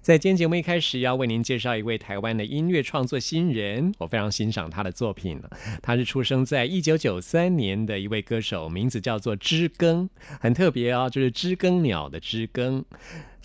[0.00, 5.40] 在今天节目一开始，要为您介绍一位台湾的音乐创作新人，我非常欣赏他的作品。
[5.82, 10.08] 他是出生在一九九三年的一位歌手，名字叫做知更，
[10.40, 12.84] 很特别哦，就是知更鸟的知更。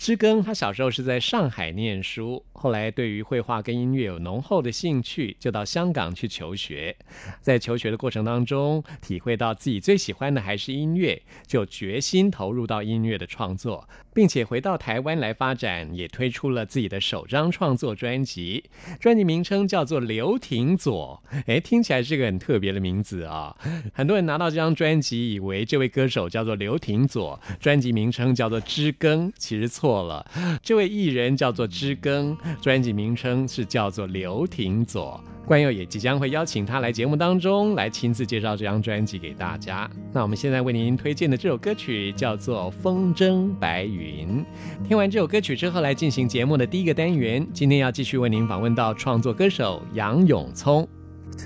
[0.00, 6.96] 知更他小时候是在上海念书，后来对于绘画跟音乐有浓厚的兴趣，就到香港去求学。
[7.42, 18.64] 在求学的过程当中，体会到自己最喜欢的还是音乐，就决心投入到音乐的创作，并且回到台湾来发展，也推出了自己的首张创作专辑，
[18.98, 21.22] 专辑名称叫做《刘廷佐》。
[21.46, 23.54] 哎，听起来是个很特别的名字啊！
[23.92, 29.89] 很多人拿到这张专辑，以为这位歌手叫做刘廷佐，专辑名称叫做《知更》，其实错。
[29.90, 30.24] 错了，
[30.62, 35.20] 这位艺人叫做知更，专辑名称是叫做刘廷佐。
[35.44, 39.90] 关佑也即将会邀请他来节目当中来亲自介绍这张专辑给大家。
[40.12, 44.44] 那我们现在为您推荐的这首歌曲叫做《风筝白云》。
[44.86, 47.44] 听完这首歌曲之后，来进行节目的第一个单元。
[47.52, 50.88] 今天要继续为您访问到创作歌手杨永聪。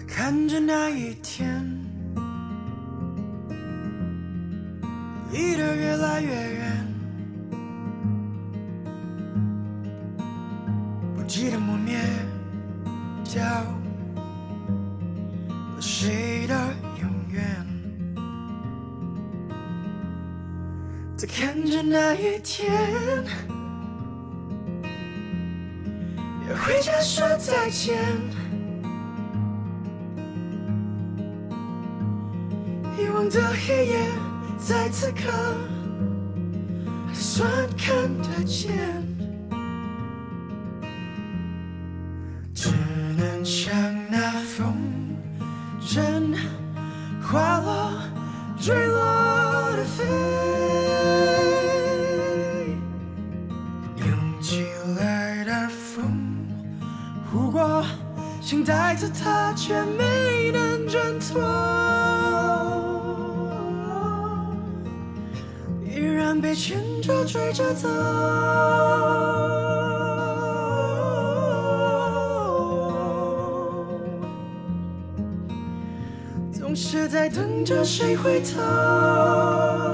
[0.06, 1.64] 看着那一天，
[5.32, 6.93] 离得越来越远。
[11.26, 11.98] 记得抹灭
[13.24, 13.42] 掉
[15.80, 16.54] 谁的
[17.00, 17.66] 永远？
[21.16, 22.70] 在看着那一天，
[26.48, 27.98] 要回家说再见。
[32.96, 34.08] 遗忘的黑夜，
[34.58, 35.30] 在此刻
[37.08, 39.13] 还算看得见。
[42.64, 42.70] 只
[43.18, 43.74] 能像
[44.08, 44.72] 那风
[45.86, 46.34] 筝，
[47.20, 47.92] 滑落
[48.58, 48.96] 坠落
[49.76, 50.02] 的飞，
[53.98, 54.08] 涌
[54.40, 54.64] 起
[54.98, 56.10] 来的风
[57.30, 57.84] 呼过，
[58.40, 61.42] 想带着它，却没能挣脱，
[65.84, 67.90] 依然被牵着追着走。
[77.14, 79.93] 在等着谁回头？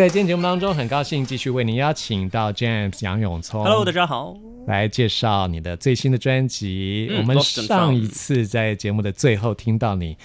[0.00, 4.34] 在今天节目当中，很高兴继续为您邀请到 James 杨永聪 Hello，大家好。
[4.66, 7.08] 来介绍你的最新的专辑。
[7.10, 10.16] 嗯我们上一次在节目的最后听到你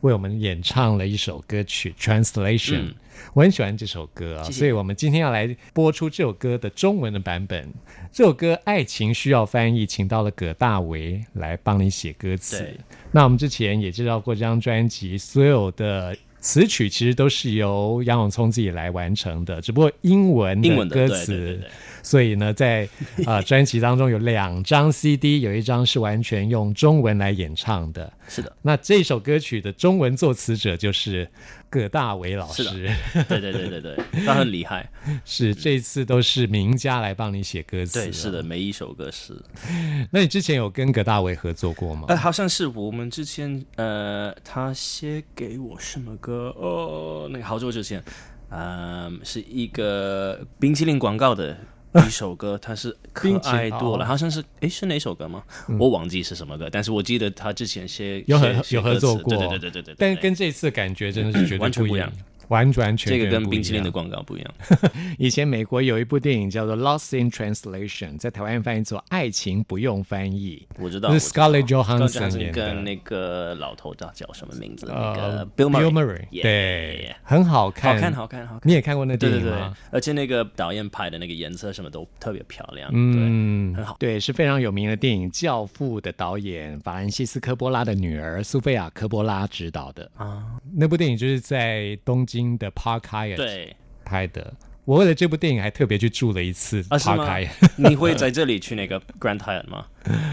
[0.00, 2.94] 为我们演唱了一首歌曲《Translation》，嗯
[3.34, 7.68] 我很喜欢这首歌啊，谢谢所以我们今天要来播出这首歌的中文的版本。
[8.10, 12.66] 这首歌《爱情需要翻译》，请到了葛大为来帮你写歌词。
[13.12, 16.16] 那我们之前也介绍过这张专辑，所有的。
[16.40, 21.70] 词曲其实都是由杨永聪自己来完成的，只不过英文英文的歌词对对对对
[22.02, 22.88] 所以呢，在
[23.26, 28.10] 呃专辑当中有两张 CD，有一张是完全用中文来演唱的。
[28.28, 31.28] 是的，那这首歌曲的中文作词者就是
[31.70, 32.64] 葛大为老师，
[33.28, 34.90] 对对对对对，他很厉害。
[35.24, 38.00] 是这次都是名家来帮你写歌词。
[38.00, 38.42] 对，是的，。
[38.42, 39.34] 每一首歌是。
[40.10, 42.06] 那你之前有跟葛大为合作过吗？
[42.08, 46.54] 呃，好像是我们之前呃，他写给我什么歌？
[46.58, 48.02] 哦，那个好久之前，
[48.50, 51.56] 嗯、是一个冰淇淋广告的。
[52.06, 54.06] 一首歌，它是可爱多了，哦。
[54.06, 55.42] 好像是哎，是哪首歌吗？
[55.78, 62.10] 我忘记是什么歌，但是我记得他之前写有合有合作过，对对对对对但跟这次感觉真的是完全不一样，
[62.48, 64.54] 完完全这个跟冰淇淋的广告不一样。
[65.18, 70.66] 以前美国有一部电影叫做《Lost in Translation》，在台湾翻译做《爱情不用翻译》。
[70.82, 74.86] 我知道，那是 Scarlett Johansson 跟那个老头叫叫什么名字？
[74.88, 78.60] 那呃个 Bill Murray，Murray，Yeah，对，很好看，好看，好看，好看。
[78.64, 94.54] 你也看过那电影吗？，而且那个导演拍的那个颜色什么都特别漂亮，嗯，很好对，是非常有名的电影《教父》的导演法兰西斯科波拉的女儿苏菲亚科波拉执导的啊，那部电影，就是在东京的 Park Hyatt 对拍的。
[94.84, 97.48] 我为了这部电影还特别去住了一次 Park 吗 Hyatt，？
[97.76, 99.84] 你会在这里去那个 Grand Hyatt 吗？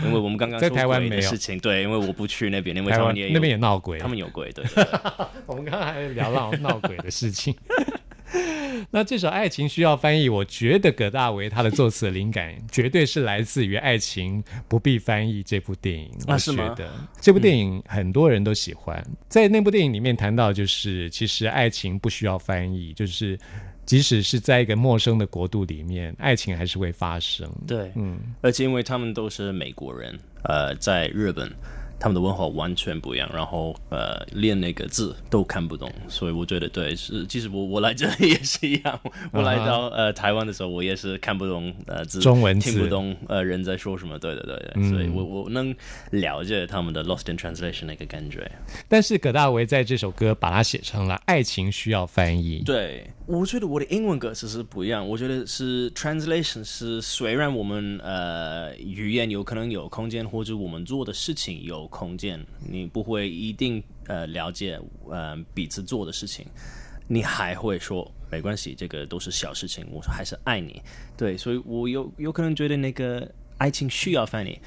[0.05, 4.63] 因为我们刚刚在台湾没有事情，对，因为我不去那边，因为台湾他们也那边也闹鬼，他们有鬼，对
[5.45, 7.53] 我们刚刚还聊闹闹鬼的事情。
[8.91, 16.09] 那这首《爱情需要翻译》，我觉得葛大为他的作词灵感绝对是来自于《爱情不必翻译》这部电影。
[16.27, 23.37] 我啊是吗觉得这部电影很多人都喜欢，在那部电影里面谈到，就是其实爱情不需要翻译，就是
[23.85, 27.49] 即使是在一个陌生的国度里面，爱情还是会发生。
[27.67, 31.51] 对，嗯，而且因为他们都是美国人，呃，在日本，
[31.99, 38.99] 他们的文化完全不一样，然后呃，连那个字都看不懂，所以我觉得对，是其实我我来这里也是一样，
[39.31, 45.73] 我来到呃台湾的时候，我也是看不懂呃字，中文字听不懂呃人在说什么，对对对对，嗯所以我我能
[46.11, 48.49] 了解他们的 lost in translation 那个感觉。
[48.87, 52.61] 但是葛大为在这首歌把它写成了“爱情需要翻译”。
[52.65, 55.07] 对，我觉得我的英文歌词是不一样。
[55.07, 64.79] 我觉得是 translation 是虽然我们呃语言有可能有空间，或者我们做的事情有空间，你不会一定呃了解
[65.09, 66.45] 呃彼此做的事情，
[67.07, 70.81] 你还会说没关系，这个都是小事情，我还是爱你。
[71.15, 74.59] 对，所以我有有可能觉得那个爱情需要翻译，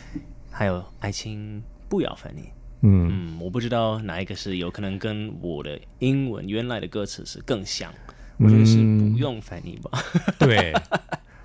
[0.51, 2.43] 还有爱情不要翻译。
[2.83, 7.93] 嗯，嗯，我不知道哪一个是有可能跟我的英文原来的歌词是更像。
[8.41, 10.01] 我觉得是不用翻译吧。
[10.39, 10.73] 对，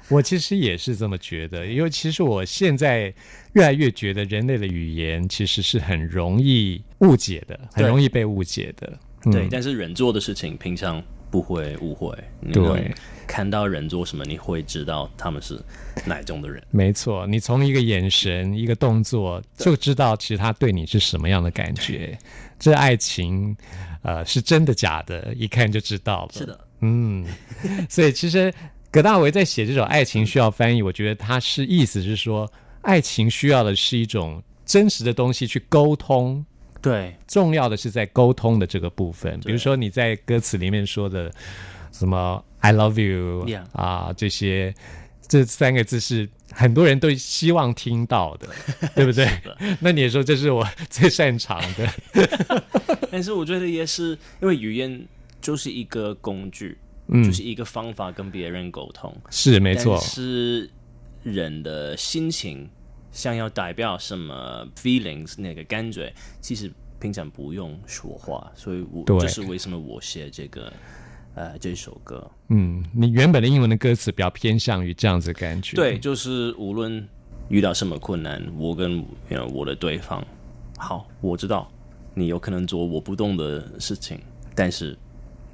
[0.10, 3.14] 我其实也是这么觉得，因为其实我现在
[3.54, 8.88] 越来越觉得人类的语言其实是很容易误解的，很容易被误解的。
[9.26, 11.02] 嗯对，但是人做的事情平常
[11.32, 12.14] 不会误会。
[12.52, 12.92] 对
[13.26, 15.58] 看到人做什么，你会知道他们是
[16.06, 16.62] 哪一种的人。
[16.72, 22.20] 没错，你从一个眼神、一个动作就知道，其实他对你是什么样的感觉。
[22.60, 23.56] 这爱情，
[24.02, 26.32] 呃，是真的假的，一看就知道了。
[26.34, 27.26] 是，的，嗯，
[27.90, 28.54] 所以其实
[28.94, 32.48] 葛大为在写这首《爱情需要翻译》，我觉得他是意思是说，
[32.84, 36.46] 爱情需要的是一种真实的东西去沟通。
[36.80, 41.34] 对，重要的是在沟通的这个部分，比如说你在歌词里面说的
[41.92, 44.72] 什么 “I love you” 啊，这些
[45.28, 48.48] 这三个字是很多人都希望听到的，
[48.94, 49.28] 对不对？
[49.80, 52.64] 那你也说这是我最擅长的，
[53.10, 54.10] 但是我觉得也是
[54.40, 55.04] 因为语言
[55.42, 59.16] 就是一个工具，嗯就是一个方法跟别人沟通。
[59.30, 60.70] 是没错，是
[61.22, 62.70] 人的心情
[63.12, 70.72] 想要代表什么 feelings 那个感觉，其实平常不用说话，所以我对这是为什么我写这个
[71.36, 72.30] 呃这首歌。
[72.48, 77.06] 嗯，你原本的英文的歌词比较偏向于这样子的感觉，对，就是无论
[77.50, 79.06] 遇到什么困难，我跟
[79.52, 80.26] 我的对方，
[80.78, 81.70] 好，我知道
[82.14, 84.20] 你有可能做我不懂的事情，
[84.56, 84.98] 但是。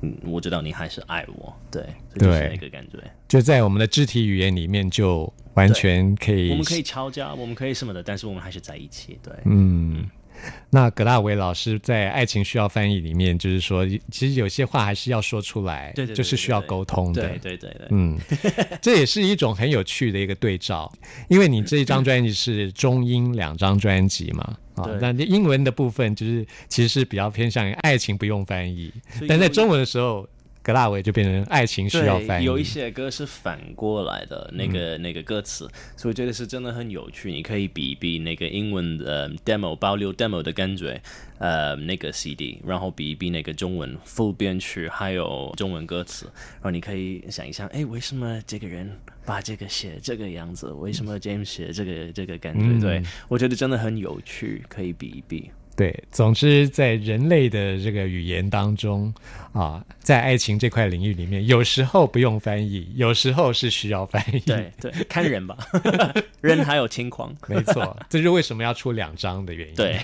[0.02, 2.98] 嗯，我知道你还是爱我，对，这就是对那个感觉。
[3.28, 9.34] 就在我们的肢体语言里面，就完全可以，我们可以吵架，我们可以什么的，但是我们还是在一起，对。
[9.46, 10.10] 嗯，
[10.72, 17.28] 那葛大为老师在《爱情需要翻译》里面，就是说，其实有些话还是要说出来，对对对就是需要沟通的。
[17.28, 18.18] 对对对对，嗯，
[18.82, 20.92] 这也是一种很有趣的一个对照，
[21.28, 28.94] 因为你这一张专辑是中英两张专辑嘛，啊，那英文的部分就是其实是比较偏向于爱情不用翻译
[29.28, 30.28] 但在中文的时候，
[30.62, 32.46] 葛大为就变成爱情需要翻译。
[32.46, 37.32] 有一些歌是反过来的那个、那个歌词，所以我觉得是真的很有趣。
[37.32, 41.02] 你可以比一比那个英文的 demo 保留 demo 的感觉，
[41.40, 46.26] 呃，那个 CD，然后比一比那个中文副编曲还有中文歌词，
[46.56, 48.92] 然后你可以想一想，哎，为什么这个人
[49.26, 50.68] 把这个写这个样子？
[50.68, 52.66] 为什么 James 写这个这个感觉？
[52.66, 55.50] 嗯对我觉得真的很有趣，可以比一比。
[55.80, 59.14] 对，总之在人类的这个语言当中
[59.54, 64.42] 啊，在爱情这块领域里面，有时候不用翻译，有时候是需要翻译。
[64.42, 65.58] 对 对，看人吧，
[66.42, 67.34] 人还有情况。
[67.48, 69.76] 没错，这就是为什么要出两张的原因。
[69.76, 69.98] 对，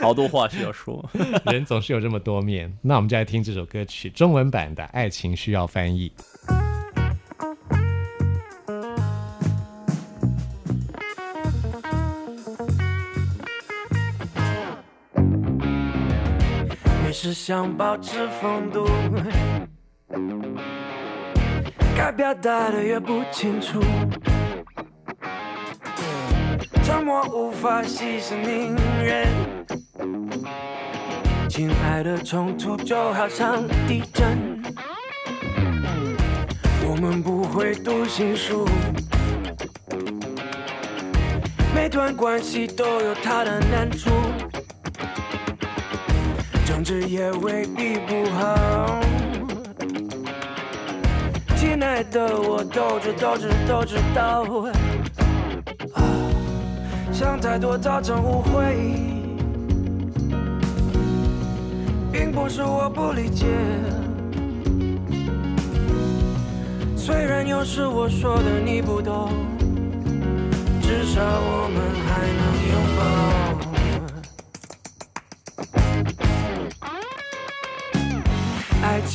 [0.00, 1.04] 好多话需要说。
[1.46, 2.72] 人总是有这么多面。
[2.82, 6.08] 那我们就来听这首歌曲中文版的《爱情需要翻译》。
[17.26, 18.88] 只想保持风度，
[21.96, 23.82] 该表达的越不清楚，
[26.84, 29.26] 沉默无法息事宁人。
[31.48, 34.62] 亲爱的，冲突就好像地震，
[36.88, 38.68] 我们不会读心术。
[41.74, 44.10] 每段关系都有它的难处。
[46.76, 49.00] 争执也未必不好。
[51.56, 54.44] 亲爱的，我都知都知道知道。
[55.94, 56.02] 啊，
[57.10, 58.76] 想太多造成误会，
[62.12, 63.46] 并不是我不理解。
[66.94, 69.30] 虽然有时我说的你不懂，
[70.82, 73.45] 至少我们还能拥抱。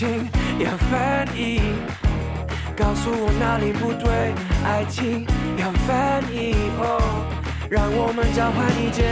[0.01, 0.27] 情
[0.57, 1.61] 要翻译，
[2.75, 4.33] 告诉我哪里不对。
[4.65, 5.27] 爱情
[5.57, 6.97] 要翻译，哦，
[7.69, 9.05] 让我们交换意见。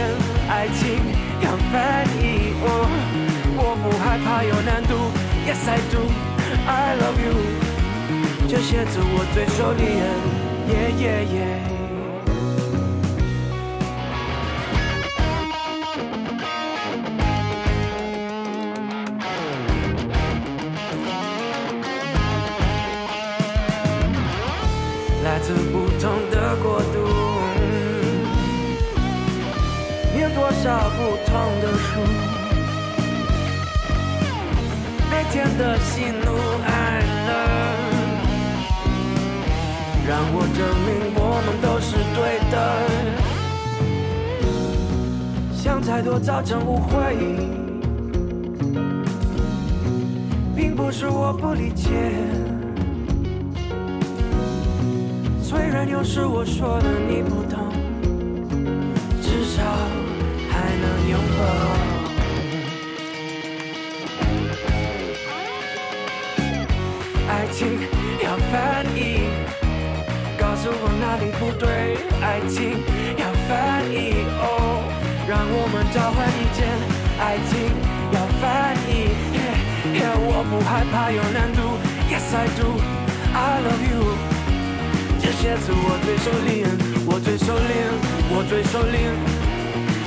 [0.48, 0.98] 爱情
[1.40, 2.90] 要翻译，哦，
[3.56, 5.12] 我不害怕有难度。
[5.46, 6.10] Yes I do,
[6.66, 7.38] I love you，
[8.48, 9.86] 这些字我最熟练。
[10.66, 11.79] Yeah yeah yeah。
[25.30, 26.98] 来自不同的国度，
[30.12, 31.32] 念多少不同
[31.62, 32.00] 的书，
[35.08, 36.26] 每天的喜怒
[36.66, 36.68] 哀
[37.28, 37.30] 乐，
[40.08, 42.18] 让我证明我们都是对
[42.50, 42.54] 的。
[45.54, 47.14] 想太多造成误会，
[50.56, 52.49] 并不是我不理解。
[55.50, 57.58] 虽然有时我说的你不懂，
[59.20, 59.64] 至少
[60.48, 61.42] 还能拥抱。
[67.28, 67.80] 爱情
[68.22, 69.26] 要翻译，
[70.38, 71.98] 告诉我哪里不对。
[72.22, 72.78] 爱情
[73.18, 74.86] 要翻译，哦，
[75.26, 76.62] 让我们交换意见。
[77.18, 77.58] 爱情
[78.12, 79.36] 要翻译，嘿
[79.98, 81.74] 嘿我不害怕有难度。
[82.08, 82.78] Yes I do,
[83.34, 83.98] I love you。
[85.22, 86.66] 这些字我最熟练，
[87.06, 87.70] 我最熟练，
[88.30, 89.12] 我最熟练。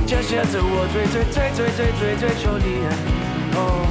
[0.06, 2.70] 这些字我最最最最最最最熟练。
[3.56, 3.86] 哦，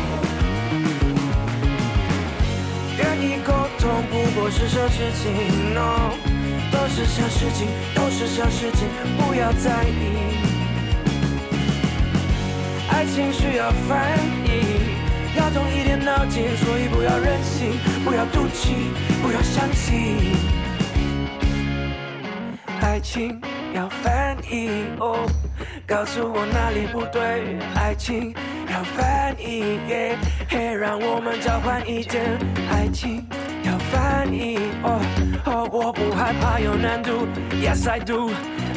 [2.98, 6.14] 愿意沟通不过是小事情，no，
[6.70, 8.86] 都是小事情，都是小事情，
[9.18, 10.42] 不要在意。
[12.90, 14.48] 爱情需要翻译，
[15.36, 18.90] 要动一点脑筋，所以不要任性，不要赌气，
[19.22, 20.61] 不要相信。
[22.82, 23.40] 爱情
[23.72, 25.26] 要翻译哦，
[25.86, 27.56] 告诉我哪里不对。
[27.76, 28.34] 爱情
[28.68, 32.36] 要翻译，耶嘿，让我们交换意见。
[32.70, 33.24] 爱情
[33.62, 37.26] 要翻译哦，我不害怕有难度。
[37.62, 38.30] Yes I do,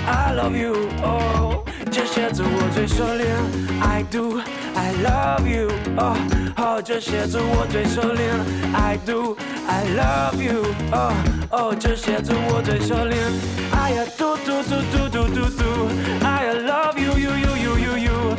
[0.08, 3.36] I love you 哦，这些字我最熟练。
[3.82, 4.40] I do,
[4.76, 6.16] I love you 哦
[6.58, 8.30] 哦，这些字我最熟练。
[8.74, 9.36] I do,
[9.68, 11.14] I love you 哦
[11.50, 13.32] 哦，这些字我最熟练。
[13.72, 15.90] I do do do do do do do.
[16.22, 18.36] I love you you you you you you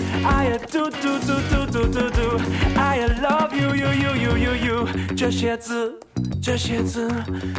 [0.70, 2.38] 嘟嘟
[2.76, 5.98] ，I love you you you you you you，这些字，
[6.42, 7.10] 这些字，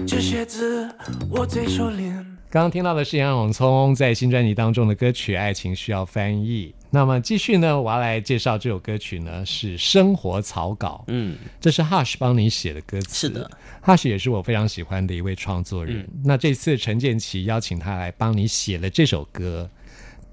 [0.05, 0.89] 这些字，
[1.29, 2.13] 我最熟练。
[2.49, 6.73] 刚刚听到的是杨永聪在新专辑当中的歌曲《爱情需要翻译》。
[6.89, 11.03] 那么继续呢，我要来介绍这首歌曲呢，是《生活草稿》。
[11.11, 13.27] 嗯，这是 Hush 帮你写的歌词。
[13.27, 13.51] 是的
[13.83, 16.07] ，Hush 也是我非常喜欢的一位创作人。
[16.23, 19.69] 那这次陈建奇邀请他来帮你写了这首歌。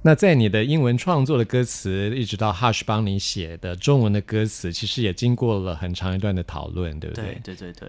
[0.02, 7.88] 那在你的英文创作的歌词，一直到 Hush 帮你写的中文的歌词，其实也经过了很长一段的讨论，对不对对对对。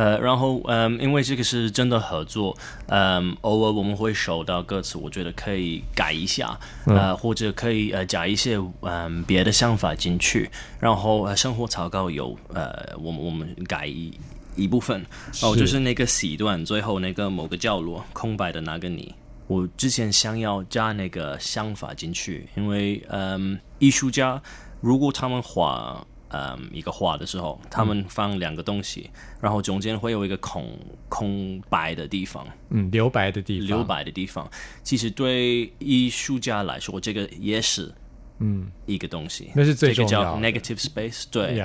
[0.00, 14.10] 呃，然后嗯，因为这个是真的合作，嗯，偶尔我们会收到歌词，我觉得可以改一下，呃，或者可以呃加一些嗯别的想法进去，然后呃生活草稿有呃我们我们改一
[14.56, 15.04] 一部分，
[15.42, 19.14] 哦，就是那个 C 段最后那个某个角落空白的那个你，
[19.48, 24.40] 我之前想要加那个想法进去，因为嗯，艺术家
[24.80, 26.06] 如果他们画。
[26.32, 29.10] 嗯，一个画的时候，他们放两个东西，
[29.40, 34.48] 然后中间会有一个空空白的地方，嗯，留白的地方，留白的地方。
[34.84, 37.92] 其实对艺术家来说，这个也是
[38.38, 40.40] 嗯一个东西，那是最重要的。
[40.40, 41.60] negative space，对，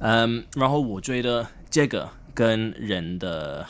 [0.00, 3.64] 嗯，然后我觉得这个跟人的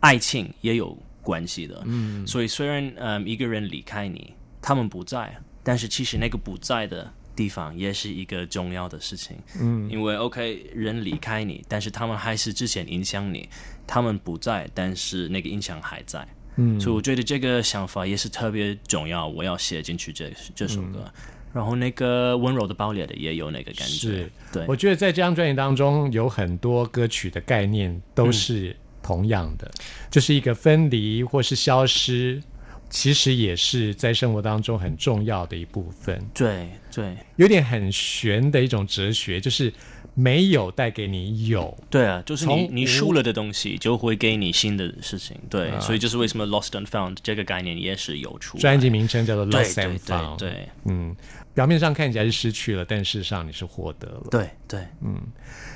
[0.00, 7.10] 爱情也有关系的，嗯，所以虽然嗯一个人离开你，他们不在，但是其实那个不在的。
[7.36, 13.48] 地方也是一个重要的事情，嗯，因为 OK 人离开你，但是他们还是之前影响你，
[13.86, 21.10] 他们不在，但是那个影响还在，嗯，所以我觉得这个想法也是特别重要，我要写进去这这首歌，
[21.52, 29.70] 然后那个温柔的爆裂的也有那个感觉，对，我觉得在这张专辑当中有很多歌曲的概念都是同样的，
[30.10, 32.42] 就是一个分离或是消失。
[32.90, 36.20] 其实也是在生活当中很重要的一部分。
[36.34, 39.72] 对对，有点很玄的一种哲学，就是
[40.14, 41.76] 没有带给你有。
[41.88, 45.36] 对啊，就是你你输了的东西就会给你新的事情。
[45.48, 48.58] 对，所以就是为什么 lost and found 这个概念也是有出。
[48.58, 50.36] 专辑名称叫做 lost and found。
[50.38, 51.14] 对，嗯，
[51.54, 54.26] 表面上看起来是失去了，但事实上你是获得了。
[54.30, 55.20] 对对，嗯。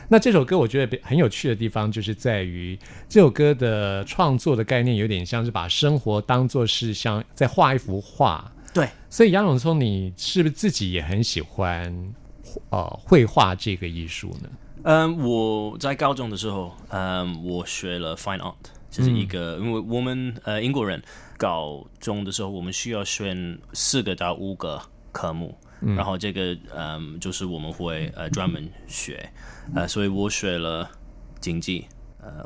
[0.06, 8.52] 那这首歌我觉得很有趣的地方，就是在于这首歌的创作的概念有点像是把生活当做是像在画一幅画。
[8.74, 12.12] 对，所以杨永聪，你是不是自己也很喜欢
[12.70, 14.48] 呃绘画这个艺术呢？
[14.84, 18.54] 嗯，我在高中的时候，嗯，我学了 fine art，
[18.90, 21.02] 就是一个，因为我们呃英国人
[21.36, 24.80] 高中的时候，我们需要选四个到五个
[25.12, 25.56] 科目。
[25.96, 29.28] 然后这个嗯，就是我们会呃专门学，
[29.74, 30.88] 呃，所以我学了
[31.40, 31.86] 经济，
[32.24, 32.44] 呃，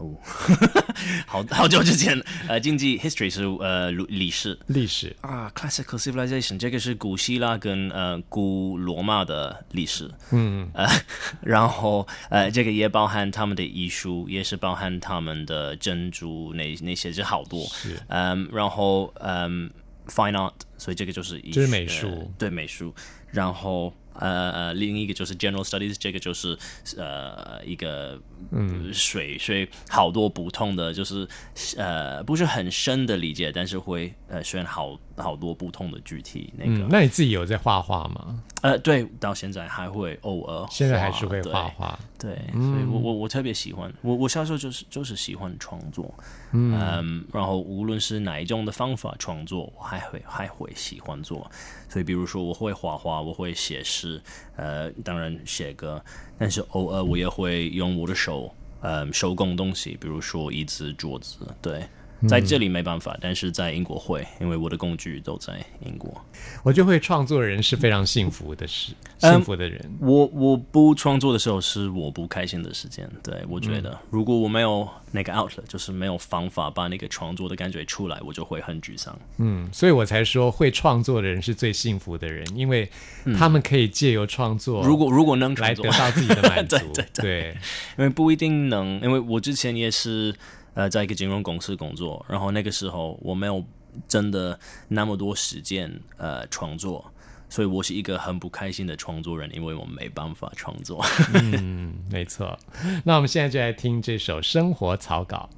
[1.27, 4.59] 好 好久之前，呃，经济 history 是呃历史。
[4.67, 5.15] 历史。
[5.21, 10.69] 啊，classical civilization 这个是古希腊跟呃古罗马的历史，嗯。
[10.75, 10.87] 呃，
[11.43, 17.97] 然后呃这个也包含他们的艺术，也是包含他们的珍珠那那些就好多，是。
[18.09, 19.71] 嗯，然后嗯
[20.09, 22.93] fine art，所以这个就是这是美术，对美术。
[23.31, 26.57] 然后，呃呃，另一个就是 general studies，这个就是
[26.97, 31.27] 呃一个嗯水水好多不同的，就是
[31.77, 36.87] 呃不是很深的理解，但是会呃选好好多不同的具体那个。
[36.91, 38.43] 那你自己有在画画吗？
[38.63, 41.99] 呃，对，到现在还会偶尔，现在还是会画画。
[42.19, 46.13] 对，所以我我我特别喜欢，我我小时候就是就是喜欢创作，
[46.51, 51.49] 嗯，然后无论是哪一种的方法创作，我还会还会喜欢做。
[51.89, 54.21] 所以，比如说，我会画画，我会写诗，
[54.57, 56.03] 呃，当然写歌，
[56.37, 61.87] 但是偶尔我也会用我的手，呃，手工东西，比如说椅子、桌子，对。
[62.27, 65.55] 在这里没办法，但是在英国会，因为我的工具都在
[65.85, 66.13] 英国。
[66.65, 69.81] 我就会创作人是非常幸福的事，幸福的人。
[70.01, 73.09] 我我不创作的时候是我不开心的时间。
[73.23, 79.17] 对我觉得，如果我没有那个 outlet，就是没有方法把那个创作的感觉出来，我就会很沮丧。
[79.37, 82.91] 嗯，所以我才说会创作的人是最幸福的人，因为
[83.37, 87.57] 他们可以借由创作，如果如果能来得到自己的满足， 对对对，
[87.97, 90.35] 因为不一定能，因为我之前也是。
[90.79, 93.65] 呃，在一个金融公司工作，然后那个时候我没有
[94.07, 97.05] 真的那么多时间呃创作，
[97.49, 101.05] 所以我是一个很不开心的创作人，因为我没办法创作。
[101.35, 102.57] 嗯，没错。
[103.05, 105.51] 那我们现在就来听这首《生活草稿》。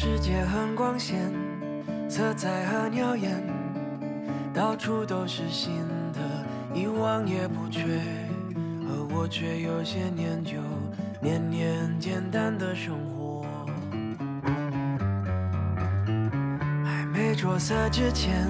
[0.00, 1.28] 世界很光鲜，
[2.08, 3.42] 色彩很耀眼，
[4.54, 5.72] 到处都是新
[6.12, 6.20] 的，
[6.72, 7.82] 一望也不缺。
[8.54, 10.58] 而我却有些念旧，
[11.20, 13.44] 年年简单的生活。
[16.84, 18.46] 还没着色之前，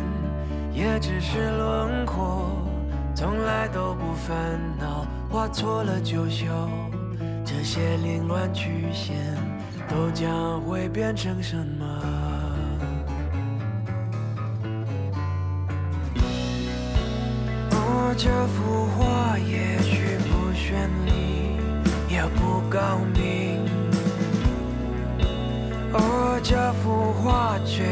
[0.70, 2.44] 也只是轮廓，
[3.14, 4.37] 从来都不烦
[4.78, 6.44] 恼，画错了就修。
[7.42, 9.16] 这些凌乱曲线
[9.88, 11.85] 都将会变成什么？
[17.70, 21.57] 哦，这幅画也许不绚丽，
[22.09, 23.66] 也不高明。
[25.92, 27.83] 哦，这幅画却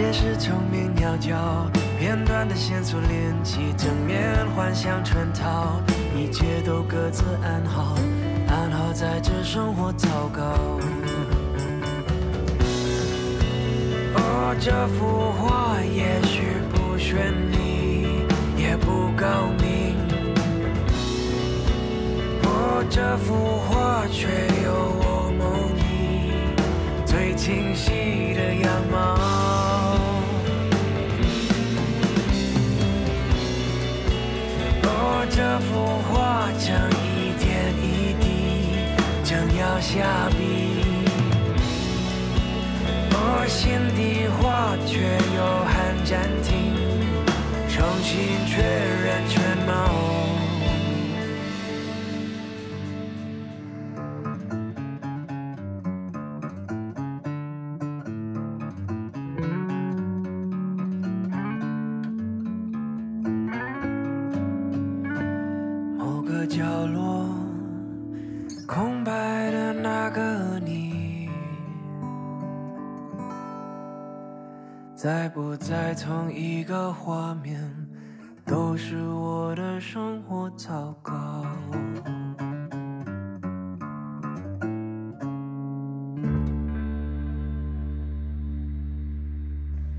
[0.00, 5.80] 响，写实聪明鸟叫，片段的线索连起，正面幻想圈套，
[6.16, 7.94] 一切都各自安好，
[8.48, 10.42] 安好在这生活糟糕。
[14.14, 18.24] 哦，这幅画也许不绚丽，
[18.56, 19.96] 也不高明。
[22.44, 24.28] 哦，这幅画却
[24.64, 26.56] 有我梦里
[27.04, 29.59] 最清晰的样貌。
[35.28, 36.68] 这幅画正
[37.04, 38.24] 一点一滴
[39.22, 40.38] 将要下笔。
[43.12, 44.98] 我心底话却
[45.36, 46.74] 又喊暂停，
[47.68, 50.19] 重新确认全貌。
[75.02, 77.58] 在不在同一个画面，
[78.44, 81.42] 都是我的生活糟糕。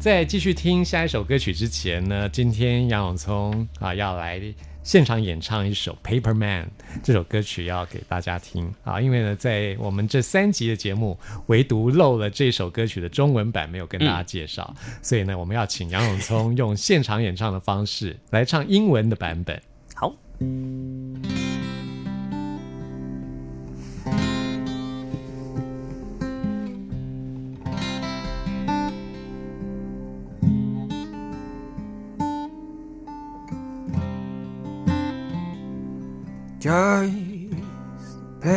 [0.01, 4.41] 在继续听下一首歌曲之前呢，今天杨永聪啊要来
[4.81, 6.65] 现场演唱一首《Paper Man》
[7.03, 8.73] 这首歌曲要给大家听。
[8.83, 19.61] 啊，因为呢，在我们这三集的节目，唯独漏了这首歌曲的中文版没有跟大家介绍，所以呢，我们要请杨永聪用现场演唱的方式来唱英文的版本。
[19.93, 20.11] 好，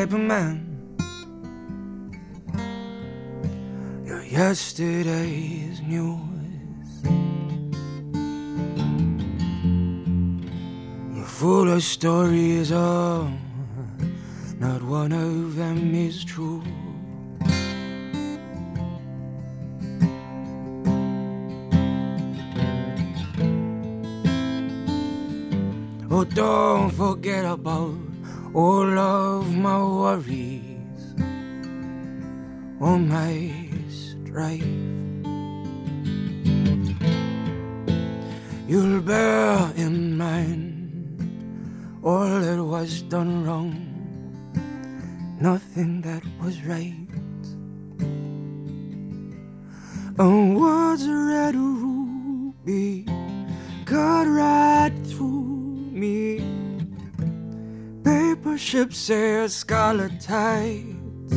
[0.05, 0.61] paper man.
[4.05, 6.21] Your yesterday's news.
[11.15, 13.33] You're full of stories, oh,
[14.59, 16.63] not one of them is true.
[26.11, 28.04] Oh, don't forget about
[28.57, 31.15] Oh, all of my worries,
[32.81, 33.51] all my
[33.89, 34.63] strife.
[38.69, 43.75] You'll bear in mind all that was done wrong,
[45.41, 46.95] nothing that was right.
[50.17, 53.05] And was a red ruby
[53.85, 56.54] cut right through me.
[58.55, 61.33] Paper ships sail scarlet tides.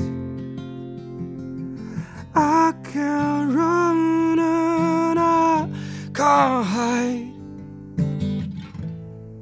[2.35, 5.67] I can't run and I
[6.13, 7.33] can't hide.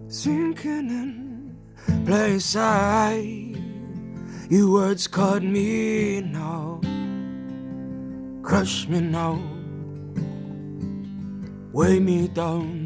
[0.08, 1.58] Sinking in
[2.06, 3.56] place I,
[4.50, 6.80] your words caught me now,
[8.42, 9.38] crush me now,
[11.74, 12.85] weigh me down.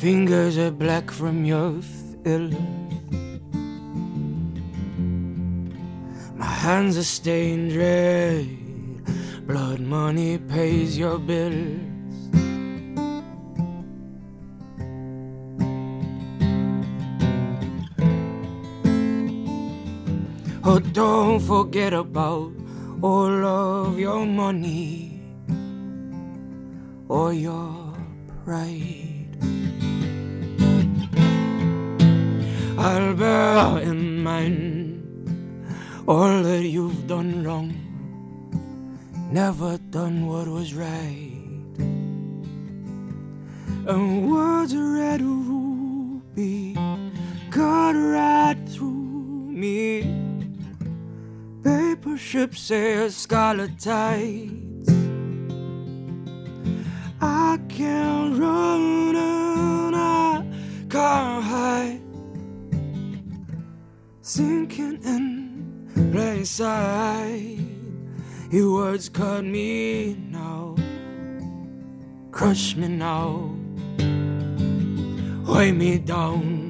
[0.00, 1.82] Fingers are black from your
[2.22, 2.50] fill.
[6.36, 8.46] My hands are stained red.
[9.48, 11.80] Blood money pays your bills.
[20.62, 22.52] Oh, don't forget about
[23.02, 25.20] all of your money
[27.08, 27.96] or your
[28.44, 29.07] pride.
[32.80, 35.02] I'll bear in mind
[36.06, 37.74] all that you've done wrong,
[39.32, 41.74] never done what was right.
[43.88, 46.74] And words are red ruby,
[47.50, 50.02] cut right through me.
[51.64, 54.88] Paper ships say scarlet tides.
[57.20, 60.44] I can't run and I
[60.88, 62.07] can't hide.
[64.28, 67.60] Sinking in plain sight.
[68.50, 70.76] Your words cut me now,
[72.30, 73.56] crush me now,
[75.46, 76.66] weigh me down.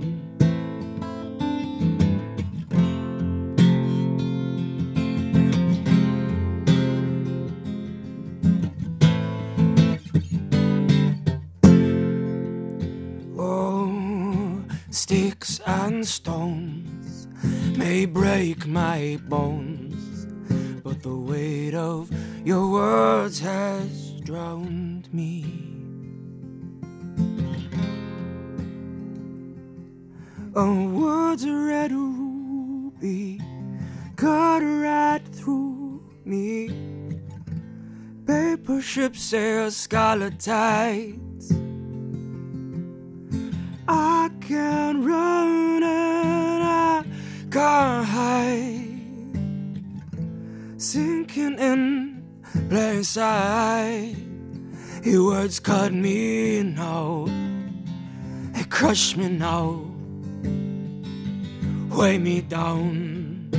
[13.37, 17.08] Oh, sticks and stones
[17.79, 20.27] may break my bones,
[20.83, 22.11] but the weight of
[22.45, 25.45] your words has drowned me.
[30.57, 33.41] Oh, words are red ruby,
[34.17, 36.71] cut right through me.
[38.27, 41.53] Paper ships sail scarlet tides.
[43.87, 45.85] I can't run
[47.51, 48.99] can't hide.
[50.77, 52.23] Sinking in
[52.69, 54.17] plain sight.
[55.03, 57.27] Your words cut me now.
[58.55, 59.85] They crush me now.
[61.91, 63.51] Weigh me down.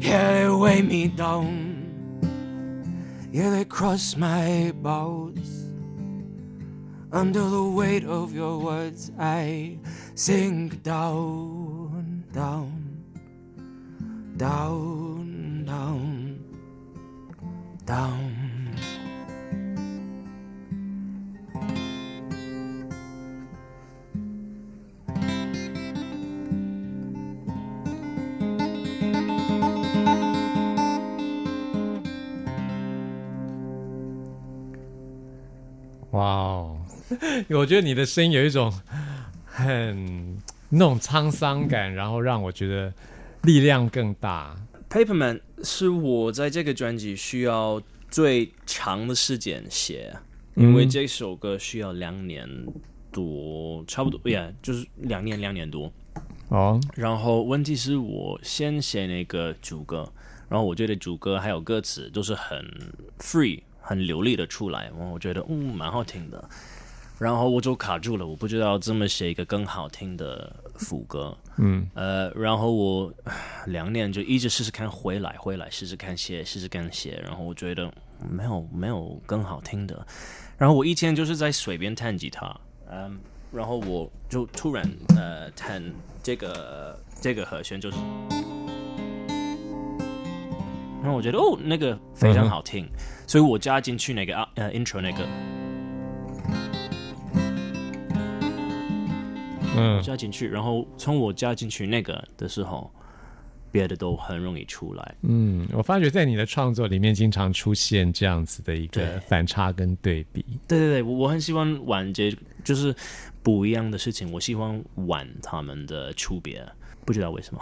[0.00, 1.70] Yeah, they weigh me down.
[3.30, 5.41] Yeah, they cross my bows.
[7.12, 9.78] Under the weight of your words, I
[10.14, 13.04] sink down, down,
[14.38, 16.40] down, down,
[17.84, 18.41] down.
[36.12, 36.78] 哇哦，
[37.50, 38.72] 我觉得你的声音有一种
[39.44, 42.92] 很那种沧桑感，然后让我觉得
[43.42, 44.56] 力量更大。
[44.90, 50.14] Paperman 是我在这个专辑需要最长的时间写，
[50.54, 52.46] 因为这首歌需要两年
[53.10, 55.90] 多，差不多，yeah，就是两年两年多。
[56.48, 60.06] 哦，然后问题是我先写那个主歌，
[60.50, 62.62] 然后我觉得主歌还有歌词都是很
[63.18, 66.42] free、很流利的出来，我觉得嗯蛮好听的，
[67.18, 73.12] 然后我就卡住了，我不知道怎么写一个更好听的副歌，嗯，呃，然后我
[73.66, 77.92] 两年就一直试试看回来回来试试看写试试看写，然后我觉得
[78.30, 80.06] 没有没有更好听的，
[80.56, 82.56] 然后我一天就是在随便弹吉他，
[82.90, 83.18] 嗯，
[83.52, 85.82] 然后我就突然呃弹
[86.22, 87.96] 这个这个和弦就是，
[91.02, 92.88] 然后我觉得哦那个非常好听，
[93.26, 95.26] 所以我加进去那个啊呃 intro 那个。
[99.74, 102.92] 嗯，加进去，然后从我加进去那个的时候，
[103.70, 105.14] 别的都很容易出来。
[105.22, 110.44] 嗯，我发觉在你的创作里面经常出现这样子的一个反差跟对比。
[110.68, 112.94] 对对对，我我很喜欢玩这，就是
[113.42, 116.62] 不一样的事情，我喜欢玩他们的区别，
[117.04, 117.60] 不知道为什么，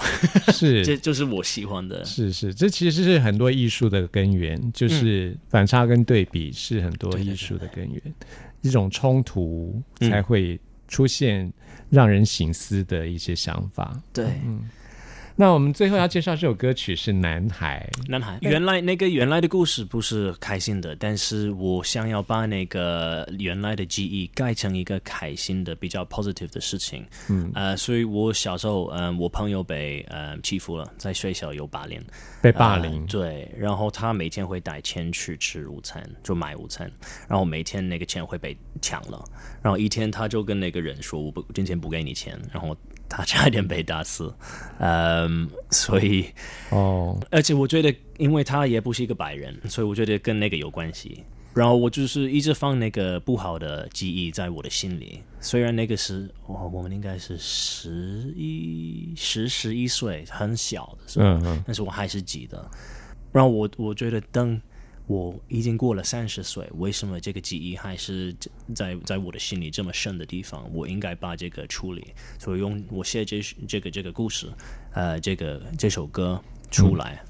[0.53, 0.83] 是。
[0.87, 2.05] 这就是我喜欢的。
[2.05, 8.03] 是是，这其实是很多艺术的根源，就是反差跟对比是很多艺术的根源，
[8.63, 10.11] 一种冲突嗯。
[10.11, 11.53] 才会出现
[11.89, 14.01] 让人醒思的一些想法。
[14.13, 14.27] 对，
[15.41, 17.89] 那我们最后要介绍这首歌曲是《男孩》。
[18.11, 27.07] 男孩，原来那个原来的故事不是开心的，但是我想要把那个原来的记忆改成一个开心的、比较 positive 的事情。
[27.31, 31.99] 嗯，呃，所以我小时候，嗯、我朋友被呃欺负了，在学校有霸凌，
[32.43, 33.01] 被霸凌。
[33.01, 36.93] 呃对，然后他每天会带钱去吃午餐，就买午餐，
[37.27, 39.25] 然后每天那个钱会被抢了，
[39.63, 42.77] 然后一天他就跟那个人说：“我不今天不给你钱。”然后
[43.11, 44.33] 他差一点被打死，
[44.79, 46.25] 嗯，所以。
[46.71, 51.25] 哦，而且我觉得，因为他也不是一个白人，所以我觉得跟那个有关系。
[51.53, 62.65] 然后我就是一直放那个不好的记忆在我的心里，虽然那个是哦，我们应该是十一、十、十一岁，很小的时候，嗯嗯但是我还是记得。
[63.33, 64.61] 然后我我觉得，等
[65.11, 68.33] 我已经过了三十岁，为什么这个记忆还是
[68.77, 70.73] 在在我的心里这么深的地方？
[70.73, 74.47] 我应该把这个处理，所以用我写这这个这个故事，
[74.95, 77.21] 呃，这个这首歌出来。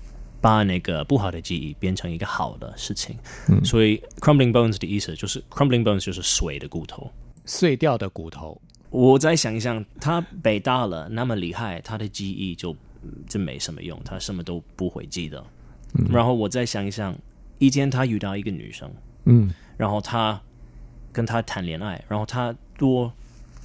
[0.42, 3.14] 把那个不好的记忆变成一个好的事情，
[3.62, 7.10] 所以 crumbling bones 的意思就是 crumbling bones 就是碎的骨头。
[7.44, 8.58] 碎掉的骨头。
[8.88, 12.74] 我再想一想，他北大了那么厉害，他的记忆就
[13.28, 15.44] 就没什么用，他什么都不会记得。
[16.10, 17.14] 然后我再想一想，
[17.60, 18.92] 一天他遇到一个女生，
[19.26, 19.54] 嗯。
[19.76, 20.38] 然后他
[21.12, 23.10] 跟她谈恋爱，然后他多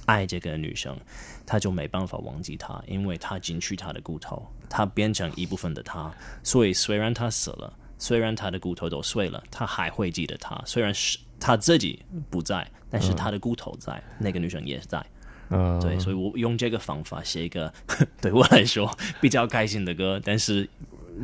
[0.06, 0.96] 爱这个女生，
[1.44, 6.10] 他就没办法忘记她，因为他进去他的骨头，他变成一部分的他，
[6.42, 15.04] 所以虽然他死了，虽然他的骨头都碎了，他还会记得他，虽然是他自己不在，但是他的骨头在，那个女生也在。
[15.50, 17.72] 嗯，对，所以我用这个方法写一个
[18.20, 20.68] 对我来说比较开心的歌，但是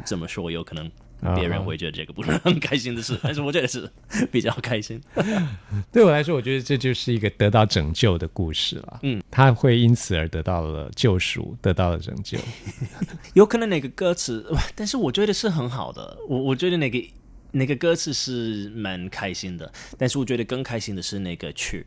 [0.05, 0.91] 怎么说，有可能
[1.37, 3.89] 别人会觉得这个不是很开心的事， 但是我觉得是
[4.31, 5.01] 比较开心。
[5.93, 9.01] 对我来说，我觉得这就是一个得到拯救的故事了。
[9.03, 12.39] 嗯，他会因此而得到了救赎，得到了拯救。
[13.35, 16.19] 有可能那个歌词， 但是我觉得是很好的。
[16.29, 17.03] 我我觉得那个
[17.53, 21.87] 那个歌词是蛮开心的，但是我觉得更开心的是那个曲。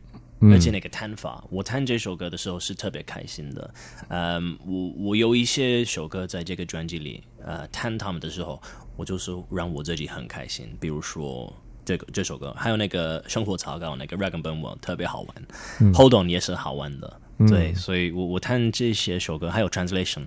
[0.52, 3.74] 而且那个弹法，我弹这首歌的时候是特别开心的。
[4.08, 8.60] 嗯，我我有一些首歌在这个专辑里，呃，弹他们的时候，
[8.96, 10.76] 我就是让我自己很开心。
[10.80, 11.54] 比如说
[11.84, 17.20] 这个这首歌，还有那个生活草稿那个 Rag and Bone World 特别好玩、Hold On 也是好玩的。
[17.48, 20.24] 对，所以我我弹这些首歌，还有 Translation，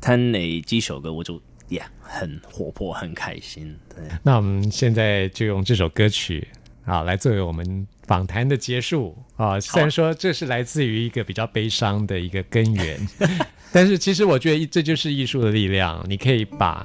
[0.00, 3.76] 弹哪几首歌我就也、很活泼，很开心。
[3.94, 6.48] 对，那我们现在就用这首歌曲
[6.84, 9.58] 啊来作为我们访谈的结束啊。
[9.60, 12.98] 虽然说这是来自于一个比较悲伤的一个根源，
[13.72, 16.84] 但是其实我觉得这就是艺术的力量，你可以把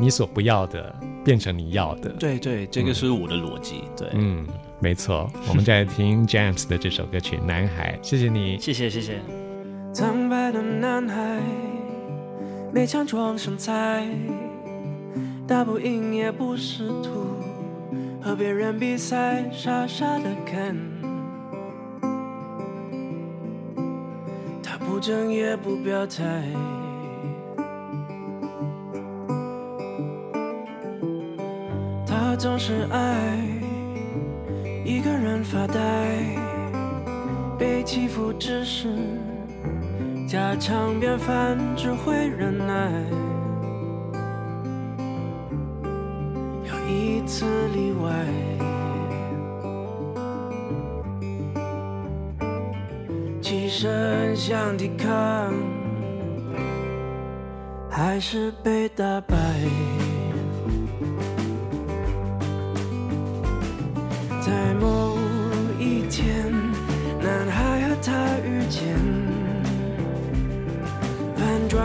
[0.00, 2.10] 你所不要的变成你要的。
[2.10, 3.84] 对对，这个是我的逻辑。
[3.96, 4.46] 对，嗯，
[4.80, 5.28] 没错。
[5.48, 8.58] 我们再来听 James 的这首歌曲《男孩》，谢谢你。
[8.60, 9.20] 谢谢谢谢。
[9.92, 11.40] 苍白的男孩，
[12.72, 14.06] 没强壮身材，
[15.46, 17.42] 打不赢也不试图
[18.22, 20.76] 和别人比赛，傻傻的看。
[24.62, 26.44] 他不争也不表态，
[32.38, 33.36] 总是爱
[34.84, 35.82] 一个人发呆，
[37.58, 38.94] 被欺负只是。
[40.28, 42.92] 家常便饭，只会忍耐。
[46.62, 48.12] 有一次例外，
[53.42, 55.52] 起身想抵抗，
[57.90, 59.36] 还是被打败。
[64.48, 65.18] 在某
[65.78, 66.50] 一天，
[67.20, 68.12] 男孩和她
[68.46, 68.96] 遇见。
[71.36, 71.84] 反转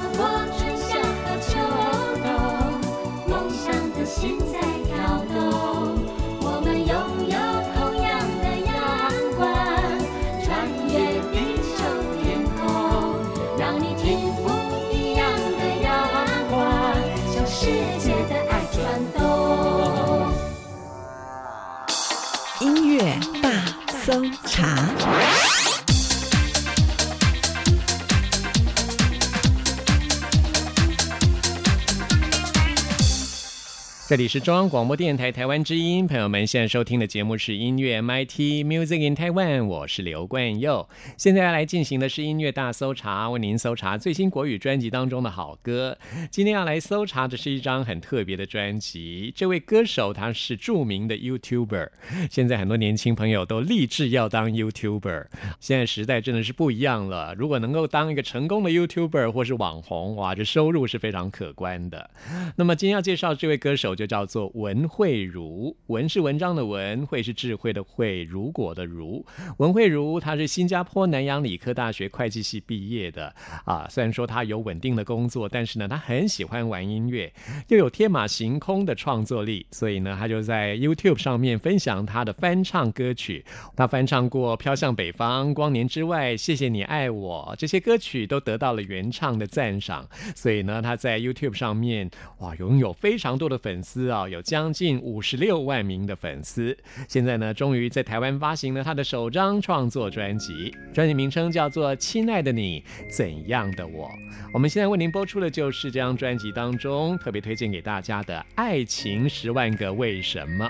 [34.11, 40.89] 这里是中央广播电台台湾之音，朋友们现在收听的节目是音乐 MIT Music in Taiwan，我是刘冠佑。
[41.15, 45.97] 现在要来进行的是音乐大搜查，为您搜查最新国语专辑当中的好歌。
[46.29, 51.87] 今天要来搜查的是一张很特别的专辑，这位歌手他是著名的 YouTuber，
[52.29, 55.27] 现在很多年轻朋友都立志要当 YouTuber。
[55.61, 62.09] 现在时代真的是不一样了，如果能够当一个成功的 YouTuber 或是网红，哇，这收入是非常可观的。
[62.57, 69.23] 那么今天要介绍这位歌手就叫做文慧如，文是文章的文，慧是智慧的慧，如果的如。
[69.59, 73.31] 文慧如她是新加坡南洋理科大学会计系毕业的
[73.63, 77.31] 啊，虽然说她有稳定的工作，但是呢，她很喜欢玩音乐，
[77.67, 83.45] 又有天马行空的创作力，所以呢，她就在 YouTube 上面分享她的翻唱歌曲。
[83.75, 96.77] 她翻唱过《飘向北方》《光年之外》《谢谢你爱我》这些歌曲都得到了原唱的赞赏，所以呢，她在 YouTube 上面哇拥有非常多的粉丝啊，有将近五十六万名的粉丝。
[97.07, 104.07] 现在呢，终于在台湾发行了她的首张创作专辑，专辑名称叫做《亲爱的你，怎样的我》。
[104.53, 110.69] 我们现在为您播出的就是这张专辑当中特别推荐给大家的《爱情十万个为什么》。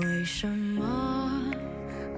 [0.00, 1.42] 为什么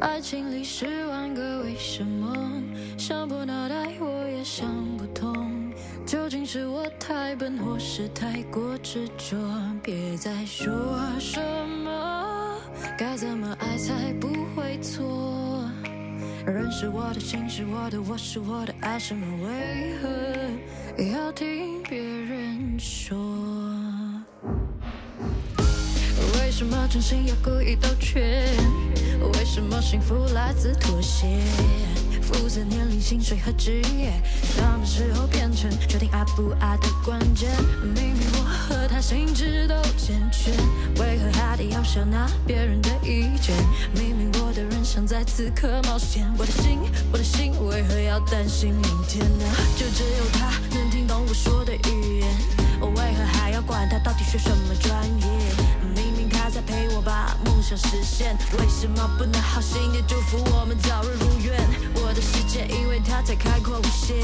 [0.00, 2.60] 爱情里十万个为什么？
[2.98, 5.61] 想破脑袋我也想不通，
[6.12, 9.34] 究竟是我太笨，或是太过执着？
[9.82, 10.70] 别再说
[11.18, 12.58] 什么，
[12.98, 15.64] 该怎么爱才不会错？
[16.44, 19.26] 人是我的，心是我的，我是我的，爱什么？
[19.46, 23.16] 为何要听别人说？
[26.34, 28.46] 为什么真心要故意兜圈？
[29.32, 31.26] 为什么幸福来自妥协？
[32.32, 34.12] 肤色、年龄、薪水和职业，
[34.42, 37.50] 什么时候变成决定爱不爱的关键？
[37.82, 40.52] 明明我和他心智都健全，
[40.96, 43.54] 为何还得要笑纳别人的意见？
[43.94, 46.78] 明明我的人生在此刻冒险，我的心，
[47.12, 49.44] 我的心为何要担心明天呢？
[49.76, 52.28] 就只有他能听懂我说的语言，
[52.80, 55.81] 我为何还要管他到底学什么专业？
[56.52, 61.58] 再陪我把梦想实现，为什么不能好心地祝福我们早日如愿？
[61.94, 64.18] 我的世界因为他才开阔无限，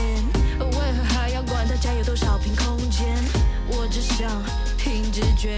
[0.61, 3.17] 为何还要管他家有多少平空间？
[3.69, 4.31] 我只想
[4.77, 5.57] 凭直觉，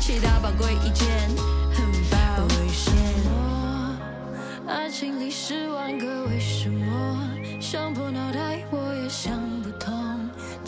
[0.00, 1.06] 其他宝贵意见
[1.72, 2.96] 很抱歉。
[4.66, 8.57] 爱情里十万个为什么，想破脑袋，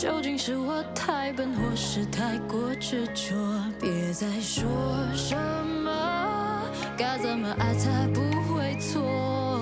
[0.01, 3.37] 究竟是我太笨，或是太过执着？
[3.79, 4.67] 别再说
[5.15, 5.37] 什
[5.85, 6.63] 么，
[6.97, 9.61] 该怎么爱才不会错？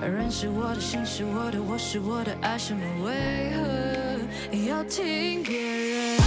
[0.00, 2.82] 人是我的，心是我的，我是我的，爱什么？
[3.04, 3.62] 为何
[4.68, 6.18] 要听别人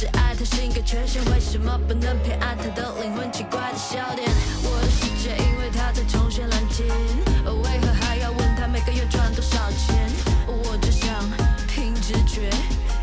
[0.00, 0.44] 只爱他头发的？
[0.46, 4.26] 性格缺陷，为什么不能偏爱他的灵魂奇怪的笑点？
[4.64, 6.88] 我的世界因为他在重现蓝天，
[7.44, 10.10] 为何还要问他每个月赚多少钱？
[10.46, 11.06] 我只想
[11.68, 12.48] 凭直觉，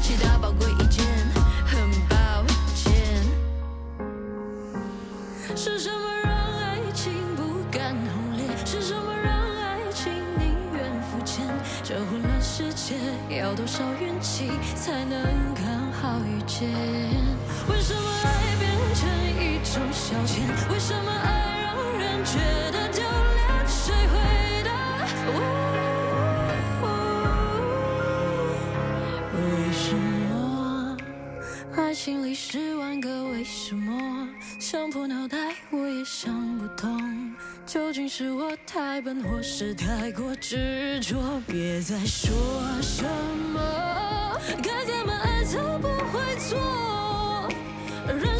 [0.02, 1.06] 其他宝贵意见，
[1.68, 2.44] 很抱
[2.74, 3.22] 歉。
[5.56, 8.44] 是什么让爱情不敢轰烈？
[8.66, 9.32] 是什么让
[9.62, 11.46] 爱情宁愿肤浅？
[11.84, 12.96] 这混乱世界
[13.40, 15.54] 要多少运气才能
[16.60, 20.42] 为什么爱变成一种消遣？
[20.72, 22.40] 为什么爱让人觉
[22.72, 23.68] 得丢脸？
[23.68, 24.18] 谁回
[24.64, 24.72] 答？
[29.34, 29.38] 为
[29.72, 30.98] 什么？
[31.76, 34.28] 爱情里十万个为什么，
[34.60, 35.38] 想破脑袋
[35.70, 37.36] 我也想不通，
[37.68, 41.40] 究竟是我太笨，或是太过执着？
[41.46, 42.34] 别再说
[42.82, 43.04] 什，
[43.54, 43.60] 么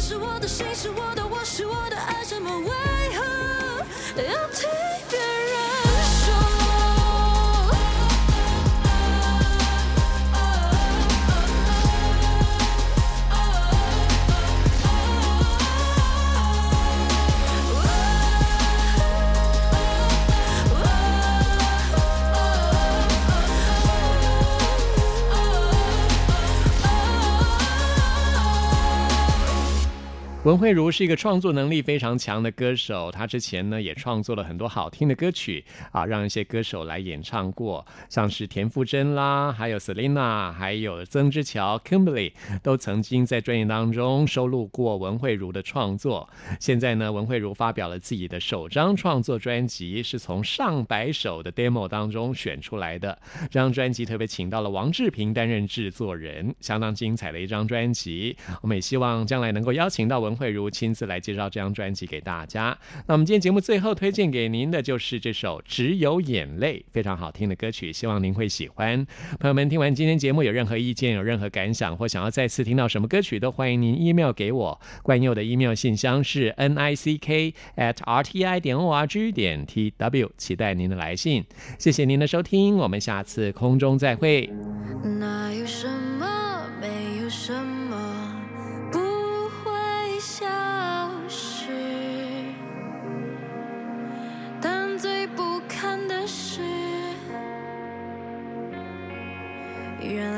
[0.08, 2.70] 是我的心是我的，我是我的爱，什么为
[3.14, 4.22] 何？
[4.22, 4.66] 要听
[30.48, 42.32] 文慧茹是一个创作能力非常强的歌手，她之前呢也创作了很多好听的歌曲啊，让一些歌手来演唱过，像是田馥甄啦，还有 Selina，还有曾之乔、Kimberly
[42.62, 46.26] 都曾经在专辑当中收录过文慧茹的创作。
[46.58, 53.18] 现在呢，文慧茹发表了自己的首张创作专辑，是从上百首的 demo 当中选出来的。
[53.50, 58.34] 这张专辑特别请到了王志平担任制作人，相当精彩的一张专辑。
[58.62, 62.78] 我们也希望将来能够邀请到文慧茹亲自来介绍这张专辑给大家。
[63.06, 69.04] 那我们今天节目最后推荐给您的就是这首《只有眼泪》，非常好听的歌曲，希望您会喜欢。
[69.40, 74.80] 朋友们，听完今天节目有任何意见、有任何感想，或想要再次听到什么歌曲，都欢迎您 email 给我。
[75.02, 79.66] 冠佑的 email 信箱是 n i c k at r t i 点 o r g 点
[79.66, 81.44] t w，期待您的来信。
[81.78, 84.48] 谢谢您的收听，我们下次空中再会。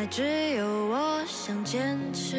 [0.01, 0.23] 来只
[0.57, 2.39] 有我想坚持。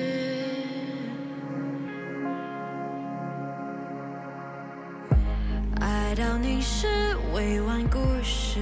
[5.79, 6.87] 爱到你是
[7.35, 8.59] 未完故事，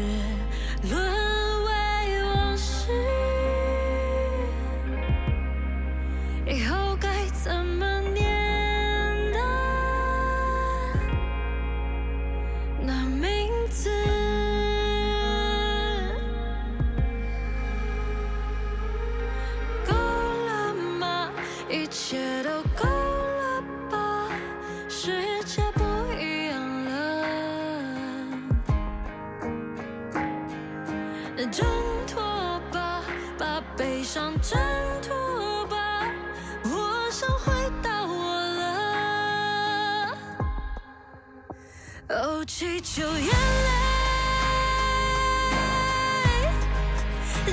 [42.99, 43.31] 求眼泪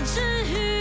[0.05, 0.76] 治愈